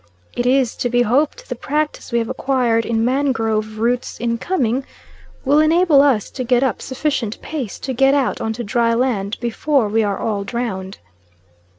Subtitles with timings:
[0.35, 4.83] It's to be hoped the practice we have acquired in mangrove roots in coming,
[5.45, 9.37] will enable us to get up sufficient pace to get out on to dry land
[9.39, 10.97] before we are all drowned."